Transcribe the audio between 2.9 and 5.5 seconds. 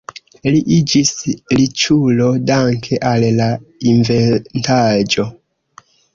al la inventaĵo.